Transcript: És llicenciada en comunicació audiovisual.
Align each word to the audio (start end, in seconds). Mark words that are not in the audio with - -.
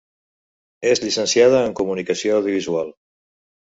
És 0.93 1.01
llicenciada 1.03 1.61
en 1.67 1.75
comunicació 1.81 2.39
audiovisual. 2.41 2.91